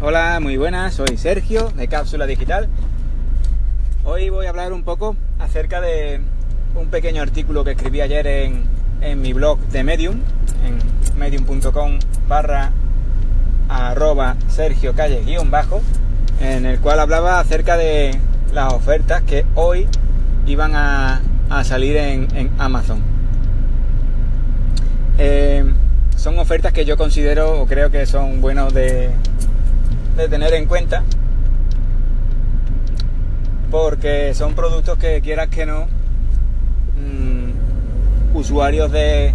Hola, 0.00 0.38
muy 0.40 0.56
buenas, 0.56 0.94
soy 0.94 1.16
Sergio 1.16 1.70
de 1.70 1.88
Cápsula 1.88 2.24
Digital. 2.24 2.68
Hoy 4.04 4.30
voy 4.30 4.46
a 4.46 4.50
hablar 4.50 4.72
un 4.72 4.84
poco 4.84 5.16
acerca 5.40 5.80
de 5.80 6.20
un 6.76 6.86
pequeño 6.86 7.20
artículo 7.20 7.64
que 7.64 7.72
escribí 7.72 8.00
ayer 8.00 8.28
en, 8.28 9.20
mi 9.20 9.32
blog 9.32 9.58
de 9.58 9.82
Medium, 9.82 10.20
en 10.64 11.18
medium.com 11.18 11.98
barra 12.28 12.70
arroba 13.68 14.36
Sergio 14.46 14.94
Calle 14.94 15.24
guion 15.24 15.50
bajo, 15.50 15.82
en 16.40 16.64
el 16.64 16.78
cual 16.78 17.00
hablaba 17.00 17.40
acerca 17.40 17.76
de 17.76 18.16
las 18.54 18.72
ofertas 18.72 19.22
que 19.22 19.46
hoy 19.56 19.88
iban 20.46 20.76
a, 20.76 21.22
salir 21.64 21.96
en, 21.96 22.52
Amazon. 22.58 23.02
Eh, 25.18 25.64
son 26.14 26.38
ofertas 26.38 26.72
que 26.72 26.84
yo 26.84 26.96
considero 26.96 27.60
o 27.60 27.66
creo 27.66 27.90
que 27.90 28.06
son 28.06 28.40
buenos 28.40 28.72
de, 28.72 29.10
de 30.18 30.28
tener 30.28 30.52
en 30.54 30.66
cuenta 30.66 31.04
porque 33.70 34.34
son 34.34 34.54
productos 34.54 34.98
que 34.98 35.20
quieras 35.20 35.48
que 35.48 35.64
no 35.64 35.86
mm, 36.96 38.36
usuarios 38.36 38.90
de, 38.90 39.32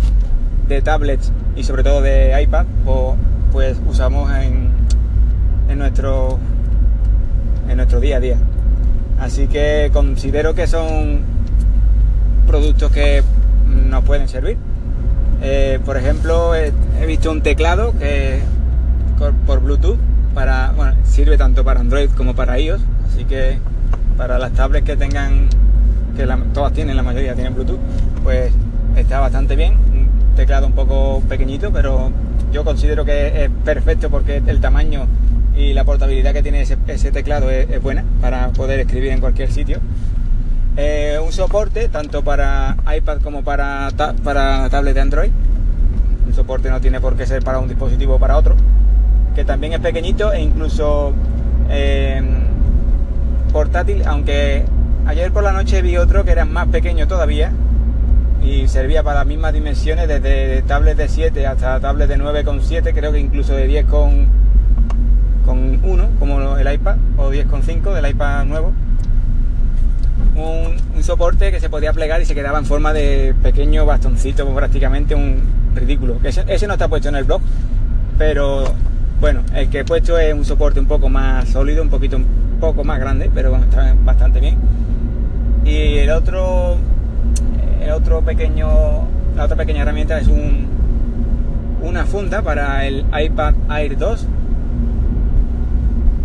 de, 0.68 0.82
tablets 0.82 1.32
y 1.56 1.64
sobre 1.64 1.84
todo 1.84 2.02
de 2.02 2.42
iPad 2.42 2.66
pues 3.54 3.78
usamos 3.88 4.30
en, 4.32 4.72
en 5.70 5.78
nuestro 5.78 6.38
en 7.70 7.78
nuestro 7.78 8.02
día 8.02 8.18
a 8.18 8.20
día. 8.20 8.38
Así 9.20 9.48
que 9.48 9.90
considero 9.94 10.54
que 10.54 10.68
son 10.68 11.22
productos 12.46 12.92
que 12.92 13.24
nos 13.68 14.04
pueden 14.04 14.28
servir. 14.28 14.58
Eh, 15.42 15.80
por 15.86 15.96
ejemplo 15.96 16.54
he, 16.56 16.74
visto 17.06 17.32
un 17.32 17.42
teclado 17.42 17.94
que 17.98 18.42
por 19.46 19.62
Bluetooth 19.62 19.98
para 20.34 20.72
bueno 20.72 20.96
sirve 21.06 21.38
tanto 21.38 21.64
para 21.64 21.80
Android 21.80 22.10
como 22.12 22.36
para 22.36 22.60
iOS 22.60 22.82
así 23.08 23.26
que 23.26 23.60
para 24.18 24.38
las 24.38 24.52
tablets 24.54 24.86
que 24.86 24.96
tengan, 24.96 25.48
que 26.16 26.28
todas 26.54 26.74
tienen, 26.74 26.96
la 26.96 27.04
mayoría 27.04 27.34
tienen 27.34 27.54
Bluetooth, 27.54 27.80
pues 28.24 28.52
está 28.96 29.20
bastante 29.20 29.56
bien. 29.56 29.74
Un 29.74 30.36
teclado 30.36 30.68
un 30.68 30.74
poco 30.74 31.22
pequeñito, 31.28 31.72
pero 31.72 32.12
yo 32.52 32.64
considero 32.64 33.06
que 33.06 33.46
es 33.46 33.52
perfecto 33.64 34.10
porque 34.10 34.42
el 34.46 34.62
tamaño 34.62 35.08
y 35.56 35.74
la 35.74 35.84
portabilidad 35.84 36.34
que 36.34 36.42
tiene 36.42 36.62
ese, 36.62 37.12
teclado 37.12 37.50
es, 37.50 37.82
buena 37.82 38.04
para 38.22 38.50
poder 38.50 38.80
escribir 38.80 39.12
en 39.12 39.20
cualquier 39.20 39.52
sitio. 39.52 39.80
Eh, 40.76 41.20
un 41.24 41.32
soporte 41.32 41.88
tanto 41.90 42.24
para 42.24 42.78
iPad 42.98 43.22
como 43.22 43.44
para, 43.44 43.90
para 44.24 44.70
tablet 44.70 44.96
de 44.96 45.02
Android. 45.02 45.32
Un 46.26 46.34
soporte 46.34 46.70
no 46.70 46.82
tiene 46.82 47.00
por 47.00 47.16
qué 47.16 47.28
ser 47.28 47.44
para 47.44 47.60
un 47.60 47.68
dispositivo 47.68 48.16
o 48.16 48.20
para 48.20 48.38
otro. 48.38 48.56
Que 49.36 49.44
también 49.44 49.74
es 49.74 49.80
pequeñito 49.80 50.32
e 50.32 50.42
incluso 50.42 51.14
eh, 51.70 52.22
portátil, 53.52 54.04
aunque 54.06 54.66
ayer 55.06 55.32
por 55.32 55.44
la 55.44 55.52
noche 55.52 55.82
vi 55.82 55.98
otro 55.98 56.24
que 56.24 56.32
era 56.32 56.46
más 56.46 56.68
pequeño 56.68 57.08
todavía 57.08 57.52
y 58.44 58.68
servía 58.68 59.04
para 59.04 59.20
las 59.20 59.28
mismas 59.28 59.54
dimensiones, 59.54 60.08
desde 60.08 60.62
tablets 60.64 60.98
de 60.98 61.08
7 61.08 61.48
hasta 61.48 61.80
tablets 61.80 62.10
de 62.10 62.18
9,7, 62.18 62.94
creo 62.94 63.12
que 63.12 63.20
incluso 63.20 63.54
de 63.54 63.68
10 63.68 63.86
con, 63.86 64.28
con 65.46 65.80
1, 65.84 66.10
como 66.20 66.58
el 66.58 66.74
iPad, 66.74 66.98
o 67.18 67.32
10,5 67.32 67.94
del 67.94 68.10
iPad 68.10 68.46
nuevo. 68.46 68.74
Un, 70.36 70.84
soporte 71.04 71.52
que 71.52 71.60
se 71.60 71.70
podía 71.70 71.92
plegar 71.92 72.22
y 72.22 72.26
se 72.26 72.34
quedaba 72.34 72.58
en 72.58 72.66
forma 72.66 72.94
de 72.94 73.36
pequeño 73.44 73.86
bastoncito, 73.86 74.48
prácticamente 74.56 75.16
un 75.16 75.42
ridículo. 75.76 76.18
Ese, 76.24 76.46
ese 76.48 76.66
no 76.66 76.74
está 76.74 76.88
puesto 76.88 77.10
en 77.10 77.16
el 77.16 77.26
blog, 77.26 77.42
pero 78.18 78.64
bueno, 79.20 79.42
el 79.56 79.70
que 79.70 79.80
he 79.80 79.86
puesto 79.86 80.18
es 80.18 80.34
un 80.34 80.46
soporte 80.46 80.80
un 80.80 80.86
poco 80.86 81.10
más 81.10 81.50
sólido, 81.50 81.82
un 81.82 81.90
poquito 81.90 82.18
un 82.18 82.26
poco 82.60 82.84
más 82.84 83.00
grande, 83.00 83.32
pero 83.34 83.52
bueno, 83.52 83.66
está 83.66 83.96
bastante 84.04 84.40
bien. 84.40 84.58
Y 85.66 85.98
el 85.98 86.10
otro, 86.12 86.78
el 87.82 87.92
otro 87.92 88.22
pequeño, 88.22 88.68
la 89.36 89.46
otra 89.46 89.56
pequeña 89.56 89.84
herramienta 89.84 90.20
es 90.20 90.28
un, 90.28 90.68
una 91.82 92.06
funda 92.06 92.42
para 92.42 92.86
el 92.86 93.06
iPad 93.18 93.54
Air 93.70 93.98
2 93.98 94.28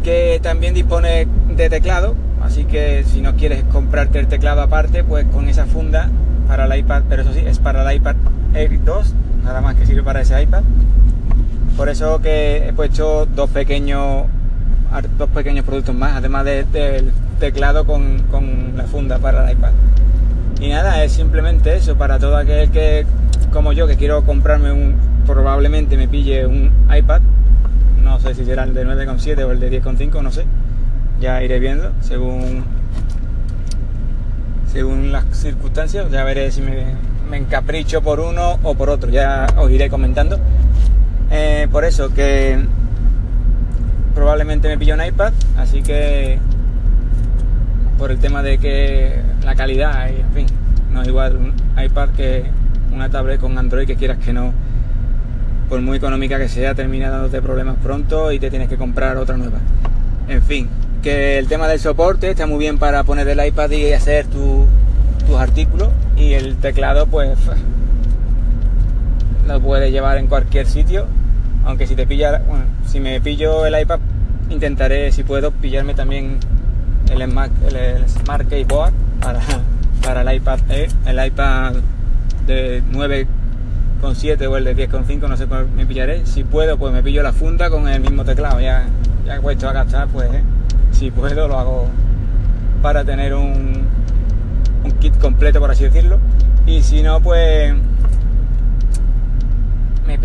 que 0.02 0.40
también 0.42 0.74
dispone 0.74 1.26
de 1.54 1.68
teclado, 1.68 2.14
así 2.42 2.64
que 2.64 3.04
si 3.04 3.20
no 3.20 3.34
quieres 3.34 3.64
comprarte 3.64 4.18
el 4.18 4.26
teclado 4.26 4.62
aparte, 4.62 5.04
pues 5.04 5.26
con 5.26 5.48
esa 5.48 5.66
funda 5.66 6.08
para 6.46 6.64
el 6.64 6.80
iPad, 6.80 7.02
pero 7.08 7.22
eso 7.22 7.32
sí, 7.32 7.42
es 7.44 7.58
para 7.58 7.88
el 7.88 7.96
iPad 7.96 8.16
Air 8.54 8.82
2, 8.84 9.14
nada 9.44 9.60
más 9.60 9.74
que 9.74 9.86
sirve 9.86 10.02
para 10.02 10.20
ese 10.20 10.40
iPad 10.40 10.62
por 11.78 11.88
eso 11.88 12.20
que 12.20 12.68
he 12.68 12.72
puesto 12.72 13.24
dos 13.24 13.48
pequeños, 13.50 14.24
dos 15.16 15.28
pequeños 15.30 15.64
productos 15.64 15.94
más, 15.94 16.16
además 16.16 16.44
del 16.44 17.12
teclado 17.38 17.86
con, 17.86 18.76
la 18.76 18.82
funda 18.82 19.18
para 19.18 19.48
el 19.48 19.56
iPad. 19.56 19.70
Y 20.60 20.70
nada, 20.70 21.04
es 21.04 21.12
simplemente 21.12 21.76
eso, 21.76 21.94
para 21.94 22.18
todo 22.18 22.36
aquel 22.36 22.72
que, 22.72 23.06
como 23.52 23.72
yo, 23.72 23.86
que 23.86 23.96
quiero 23.96 24.24
comprarme 24.24 24.72
un, 24.72 24.96
probablemente 25.24 25.96
me 25.96 26.08
pille 26.08 26.46
un 26.46 26.72
iPad, 26.92 27.20
no 28.02 28.18
sé 28.18 28.34
si 28.34 28.44
será 28.44 28.64
el 28.64 28.74
de 28.74 28.84
9,7 28.84 29.44
o 29.44 29.52
el 29.52 29.60
de 29.60 29.80
10,5, 29.80 30.20
no 30.20 30.32
sé, 30.32 30.46
ya 31.20 31.44
iré 31.44 31.60
viendo 31.60 31.92
según 32.00 32.64
según 34.72 35.12
las 35.12 35.24
circunstancias, 35.32 36.10
ya 36.10 36.24
veré 36.24 36.50
si 36.50 36.60
me, 36.60 36.86
me 37.30 37.36
encapricho 37.36 38.02
por 38.02 38.18
uno 38.18 38.58
o 38.64 38.74
por 38.74 38.90
otro, 38.90 39.10
ya 39.10 39.46
os 39.56 39.70
iré 39.70 39.88
comentando. 39.88 40.40
Eh, 41.30 41.68
por 41.70 41.84
eso 41.84 42.12
que 42.14 42.58
probablemente 44.14 44.68
me 44.68 44.78
pillo 44.78 44.94
un 44.94 45.04
iPad, 45.04 45.32
así 45.56 45.82
que 45.82 46.38
por 47.98 48.10
el 48.10 48.18
tema 48.18 48.42
de 48.42 48.58
que 48.58 49.20
la 49.44 49.54
calidad 49.54 50.08
y 50.10 50.20
en 50.20 50.32
fin, 50.32 50.46
no 50.92 51.02
es 51.02 51.08
igual 51.08 51.36
un 51.36 51.82
iPad 51.82 52.10
que 52.10 52.44
una 52.92 53.10
tablet 53.10 53.40
con 53.40 53.58
Android 53.58 53.86
que 53.86 53.96
quieras 53.96 54.18
que 54.18 54.32
no, 54.32 54.52
por 55.68 55.80
muy 55.82 55.98
económica 55.98 56.38
que 56.38 56.48
sea, 56.48 56.74
termina 56.74 57.10
dándote 57.10 57.42
problemas 57.42 57.76
pronto 57.82 58.32
y 58.32 58.38
te 58.38 58.50
tienes 58.50 58.68
que 58.68 58.76
comprar 58.76 59.18
otra 59.18 59.36
nueva. 59.36 59.58
En 60.28 60.42
fin, 60.42 60.68
que 61.02 61.38
el 61.38 61.46
tema 61.46 61.68
del 61.68 61.78
soporte 61.78 62.30
está 62.30 62.46
muy 62.46 62.58
bien 62.58 62.78
para 62.78 63.04
poner 63.04 63.28
el 63.28 63.46
iPad 63.46 63.70
y 63.70 63.92
hacer 63.92 64.26
tus 64.26 65.36
artículos 65.38 65.90
y 66.16 66.32
el 66.32 66.56
teclado 66.56 67.06
pues 67.06 67.38
lo 69.46 69.60
puedes 69.60 69.92
llevar 69.92 70.18
en 70.18 70.26
cualquier 70.26 70.66
sitio 70.66 71.06
aunque 71.64 71.86
si 71.86 71.94
te 71.94 72.06
pilla, 72.06 72.42
bueno, 72.46 72.64
si 72.86 73.00
me 73.00 73.20
pillo 73.20 73.66
el 73.66 73.80
iPad, 73.80 74.00
intentaré, 74.50 75.12
si 75.12 75.22
puedo, 75.22 75.50
pillarme 75.50 75.94
también 75.94 76.38
el 77.10 77.30
Smart, 77.30 77.52
el 77.72 78.08
Smart 78.08 78.48
Keyboard 78.48 78.92
para, 79.20 79.40
para 80.02 80.22
el 80.22 80.36
iPad 80.36 80.58
e, 80.70 80.88
el 81.06 81.26
iPad 81.26 81.74
de 82.46 82.82
9,7 82.92 84.46
o 84.48 84.56
el 84.56 84.64
de 84.64 84.88
10,5, 84.88 85.28
no 85.28 85.36
sé 85.36 85.46
cuál 85.46 85.68
me 85.70 85.86
pillaré. 85.86 86.24
Si 86.26 86.44
puedo, 86.44 86.78
pues 86.78 86.92
me 86.92 87.02
pillo 87.02 87.22
la 87.22 87.32
funda 87.32 87.70
con 87.70 87.88
el 87.88 88.00
mismo 88.00 88.24
teclado. 88.24 88.60
Ya, 88.60 88.86
ya 89.26 89.40
puesto 89.40 89.68
a 89.68 89.72
gastar, 89.72 90.08
pues 90.08 90.32
eh, 90.32 90.42
si 90.92 91.10
puedo 91.10 91.48
lo 91.48 91.58
hago 91.58 91.88
para 92.82 93.04
tener 93.04 93.34
un, 93.34 93.86
un 94.84 94.92
kit 94.92 95.16
completo, 95.18 95.60
por 95.60 95.70
así 95.70 95.84
decirlo. 95.84 96.18
Y 96.66 96.82
si 96.82 97.02
no, 97.02 97.20
pues 97.20 97.74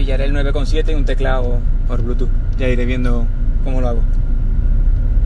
pillaré 0.03 0.25
el 0.25 0.33
9,7 0.33 0.91
y 0.91 0.95
un 0.95 1.05
teclado 1.05 1.59
por 1.87 2.01
Bluetooth. 2.01 2.29
Ya 2.57 2.67
iré 2.67 2.83
viendo 2.83 3.25
cómo 3.63 3.79
lo 3.79 3.87
hago. 3.87 4.01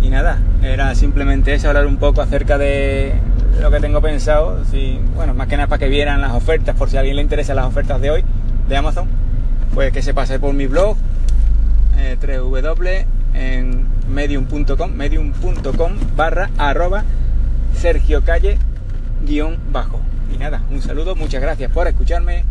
Y 0.04 0.10
nada, 0.10 0.38
era 0.62 0.94
simplemente 0.94 1.52
eso, 1.52 1.68
hablar 1.68 1.88
un 1.88 1.98
poco 1.98 2.22
acerca 2.22 2.60
de 2.60 3.14
lo 3.60 3.72
que 3.72 3.80
tengo 3.80 4.02
pensado. 4.02 4.64
Si, 4.66 5.00
bueno, 5.16 5.34
más 5.34 5.48
que 5.48 5.58
nada 5.58 5.68
para 5.68 5.80
que 5.80 5.90
vieran 5.90 6.22
las 6.22 6.34
ofertas, 6.34 6.76
por 6.76 6.92
si 6.92 6.98
a 6.98 7.00
alguien 7.00 7.16
le 7.16 7.24
interesan 7.24 7.56
las 7.56 7.66
ofertas 7.66 8.00
de 8.02 8.12
hoy 8.12 8.24
de 8.70 8.78
Amazon, 8.78 9.08
pues 9.74 9.92
que 9.92 10.04
se 10.04 10.14
pase 10.14 10.38
por 10.38 10.54
mi 10.54 10.68
blog, 10.68 10.96
eh, 11.98 12.16
www 12.22 13.18
en 13.34 13.88
medium.com, 14.08 14.92
medium.com 14.92 15.94
barra 16.16 16.50
arroba 16.58 17.04
Sergio 17.74 18.24
Calle 18.24 18.60
guion 19.26 19.58
bajo. 19.72 20.00
Y 20.32 20.38
nada, 20.38 20.62
un 20.70 20.84
saludo, 20.84 21.16
muchas 21.16 21.42
gracias 21.42 21.72
por 21.72 21.88
escucharme 21.88 22.46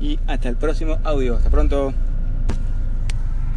y 0.00 0.18
hasta 0.26 0.48
el 0.48 0.56
próximo 0.56 0.98
audio. 1.04 1.36
Hasta 1.36 1.50
pronto. 1.50 1.92